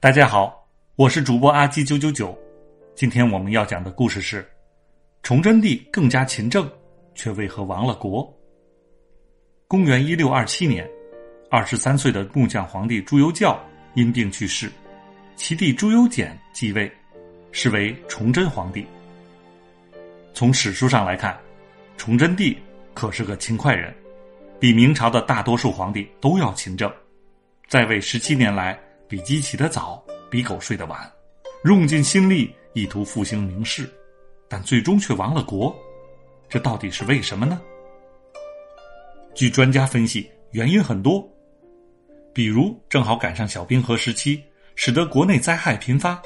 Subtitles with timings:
[0.00, 2.38] 大家好，我是主播阿基九九九。
[2.94, 4.48] 今天我们要讲的故事是：
[5.24, 6.70] 崇祯帝更加勤政，
[7.16, 8.32] 却为何亡了国？
[9.66, 10.88] 公元一六二七年，
[11.50, 13.60] 二十三岁的木匠皇帝朱由校
[13.94, 14.70] 因病去世，
[15.34, 16.88] 其弟朱由检继位，
[17.50, 18.86] 是为崇祯皇帝。
[20.32, 21.36] 从史书上来看，
[21.96, 22.56] 崇祯帝
[22.94, 23.92] 可是个勤快人，
[24.60, 26.88] 比明朝的大多数皇帝都要勤政。
[27.66, 28.78] 在位十七年来，
[29.08, 31.10] 比鸡起得早，比狗睡得晚，
[31.64, 33.90] 用尽心力意图复兴明室，
[34.48, 35.74] 但最终却亡了国，
[36.46, 37.58] 这到底是为什么呢？
[39.34, 41.26] 据专家分析，原因很多，
[42.34, 44.42] 比如正好赶上小冰河时期，
[44.74, 46.20] 使得国内灾害频发，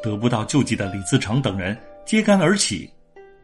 [0.00, 1.76] 得不到救济的李自成等人
[2.06, 2.88] 揭竿而起，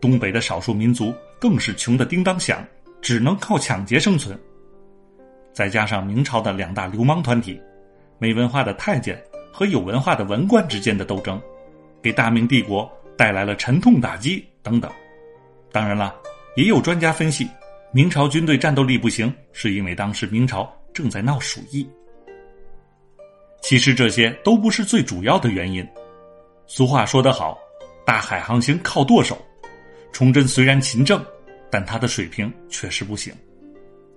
[0.00, 2.66] 东北的少数民族更是穷得叮当响，
[3.02, 4.40] 只能靠抢劫生存。
[5.52, 7.60] 再加上明朝的两大流氓团体，
[8.20, 9.20] 没文化的太监
[9.50, 11.40] 和有文化的文官之间的斗争，
[12.02, 14.92] 给大明帝国带来了沉痛打击等等。
[15.72, 16.14] 当然了，
[16.54, 17.48] 也有专家分析，
[17.92, 21.88] 明朝军队战斗力不行，是因为当时明朝正在闹鼠疫。
[23.62, 25.86] 其实这些都不是最主要的原因。
[26.66, 27.58] 俗话说得好
[28.04, 29.36] ，“大海航行靠舵手”。
[30.12, 31.24] 崇祯虽然勤政，
[31.70, 33.32] 但他的水平确实不行，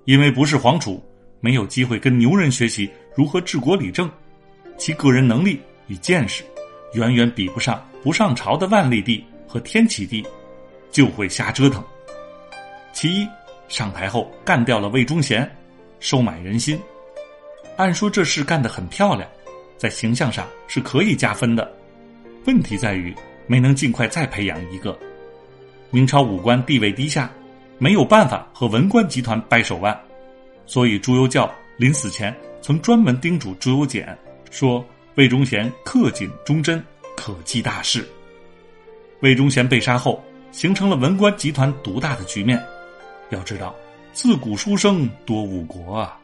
[0.04, 1.02] 因为不是皇储。
[1.40, 4.10] 没有机会跟牛人学习如何治国理政，
[4.78, 6.44] 其个人能力与见识
[6.94, 10.26] 远远比不上不上朝的万历帝和天启帝，
[10.92, 11.84] 就会瞎折腾。
[12.92, 13.28] 其一，
[13.68, 15.50] 上台后干掉了魏忠贤，
[16.00, 16.80] 收买人心。
[17.76, 19.28] 按说这事干得很漂亮，
[19.78, 21.72] 在形象上是可以加分的。
[22.46, 23.14] 问题在于
[23.48, 24.98] 没能尽快再培养一个。
[25.90, 27.32] 明朝武官地位低下，
[27.78, 29.98] 没有办法和文官集团掰手腕。
[30.66, 34.18] 所以朱由校临死前曾专门叮嘱朱由检
[34.50, 34.84] 说
[35.16, 36.82] ：“魏忠贤恪谨忠贞，
[37.14, 38.08] 可继大事。”
[39.20, 42.58] 魏忠贤被杀后，形成了文官集团独大的局面。
[43.32, 43.76] 要知道，
[44.14, 46.18] 自古书生多误国啊。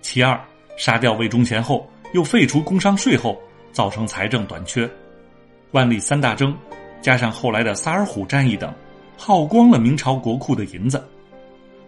[0.00, 0.40] 其二，
[0.76, 3.36] 杀掉魏忠贤后，又废除工商税后，
[3.72, 4.88] 造成财政短缺。
[5.72, 6.56] 万历三大征，
[7.02, 8.72] 加上后来的萨尔浒战役等，
[9.16, 11.04] 耗光了明朝国库的银子。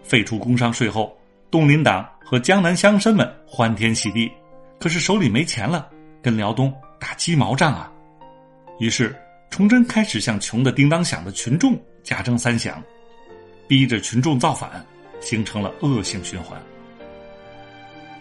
[0.02, 1.16] 废除工商税后，
[1.50, 4.30] 东林党和江南乡绅们欢天喜地，
[4.78, 5.90] 可是手里没钱了，
[6.22, 7.90] 跟辽东打鸡毛仗啊。
[8.78, 9.16] 于是
[9.50, 12.74] 崇祯开始向穷的叮当响的群众加征三饷，
[13.66, 14.86] 逼着群众造反，
[15.20, 16.56] 形成了恶性循环。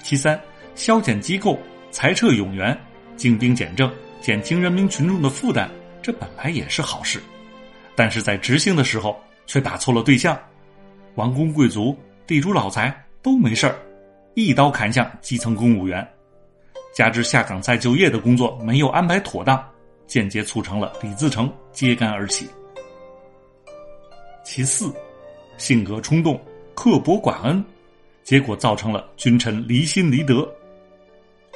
[0.02, 0.40] 其三，
[0.74, 1.56] 削减机构，
[1.92, 2.76] 裁撤冗员，
[3.16, 5.70] 精兵简政，减轻人民群众的负担，
[6.02, 7.22] 这本来也是好事，
[7.96, 10.36] 但是在执行的时候却打错了对象。
[11.14, 11.96] 王公贵族、
[12.26, 13.76] 地主老财都没事儿，
[14.34, 16.08] 一刀砍向基层公务员，
[16.94, 19.64] 加之下岗再就业的工作没有安排妥当，
[20.08, 22.48] 间接促成了李自成揭竿而起。
[24.44, 24.92] 其四，
[25.58, 26.40] 性格冲动、
[26.74, 27.64] 刻薄寡恩，
[28.24, 30.50] 结果造成了君臣离心离德。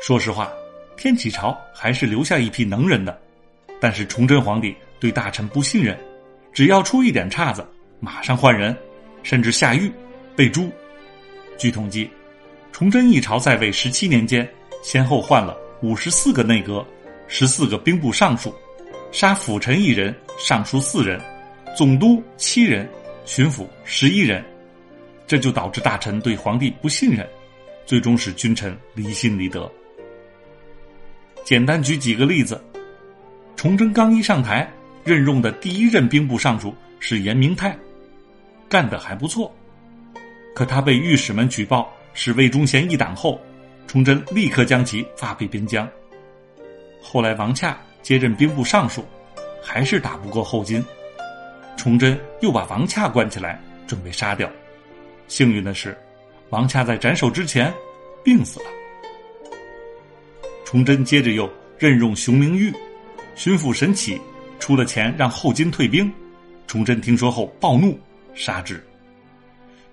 [0.01, 0.51] 说实话，
[0.97, 3.17] 天启朝还是留下一批能人的，
[3.79, 5.97] 但是崇祯皇帝对大臣不信任，
[6.51, 7.65] 只要出一点岔子，
[7.99, 8.75] 马上换人。
[9.23, 9.89] 甚至下狱、
[10.35, 10.69] 被诛。
[11.57, 12.09] 据统计，
[12.71, 14.47] 崇祯一朝在位十七年间，
[14.81, 16.85] 先后换了五十四个内阁、
[17.27, 18.53] 十四个兵部尚书，
[19.11, 21.21] 杀辅臣一人、尚书四人、
[21.77, 22.89] 总督七人、
[23.25, 24.43] 巡抚十一人。
[25.25, 27.27] 这就导致大臣对皇帝不信任，
[27.85, 29.71] 最终使君臣离心离德。
[31.45, 32.61] 简单举几个例子：
[33.55, 34.69] 崇祯刚一上台，
[35.03, 37.77] 任用的第一任兵部尚书是严明泰。
[38.67, 39.53] 干得还不错，
[40.53, 43.41] 可他被御史们举报是魏忠贤一党后，
[43.87, 45.89] 崇祯立刻将其发配边疆。
[47.01, 49.03] 后来王洽接任兵部尚书，
[49.63, 50.83] 还是打不过后金，
[51.75, 54.49] 崇祯又把王洽关起来，准备杀掉。
[55.27, 55.97] 幸运的是，
[56.49, 57.73] 王洽在斩首之前
[58.23, 58.65] 病死了。
[60.65, 62.71] 崇祯接着又任用熊明玉，
[63.35, 64.19] 巡抚沈启
[64.59, 66.11] 出了钱让后金退兵，
[66.67, 67.99] 崇祯听说后暴怒。
[68.35, 68.83] 杀之。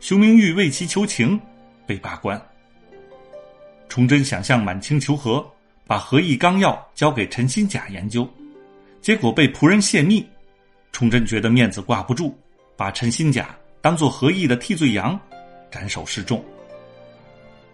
[0.00, 1.38] 熊明玉为其求情，
[1.86, 2.40] 被罢官。
[3.86, 5.46] 崇祯想向满清求和，
[5.86, 8.26] 把和议纲要交给陈新甲研究，
[9.02, 10.26] 结果被仆人泄密。
[10.90, 12.34] 崇祯觉得面子挂不住，
[12.76, 15.20] 把陈新甲当做和议的替罪羊，
[15.70, 16.42] 斩首示众。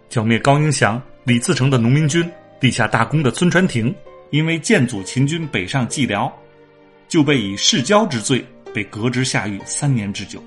[0.09, 2.29] 剿灭高迎祥、李自成的农民军，
[2.59, 3.93] 立下大功的孙传庭，
[4.31, 6.31] 因为建阻秦军北上蓟辽，
[7.07, 10.43] 就被以世交之罪被革职下狱三年之久。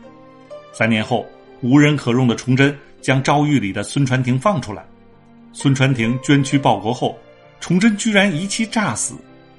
[0.73, 1.27] 三年后，
[1.63, 4.85] 无人可用的崇祯将诏狱里的孙传庭放出来。
[5.53, 7.19] 孙传庭捐躯报国后，
[7.61, 9.15] 崇祯居然一气炸死，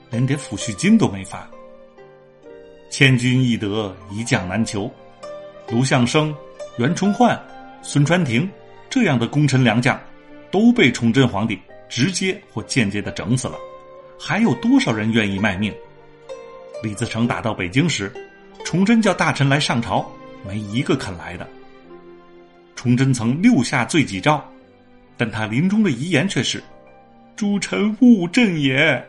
[0.09, 1.47] 连点抚恤金都没发。
[2.89, 4.91] 千军易得，一将难求。
[5.69, 6.35] 卢象升、
[6.77, 7.39] 袁崇焕、
[7.81, 8.49] 孙传庭
[8.89, 9.99] 这样的功臣良将，
[10.49, 13.55] 都被崇祯皇帝直接或间接的整死了。
[14.19, 15.73] 还有多少人愿意卖命？
[16.83, 18.11] 李自成打到北京时，
[18.65, 20.09] 崇祯叫大臣来上朝，
[20.45, 21.47] 没一个肯来的。
[22.81, 24.43] 崇祯曾六下罪己诏，
[25.15, 26.63] 但他临终的遗言却是
[27.37, 29.07] ：“诸臣误朕也。”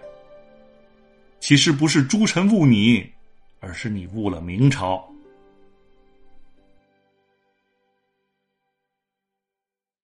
[1.41, 3.11] 其实不是诸臣误你。
[3.61, 5.03] 而是你误了明朝。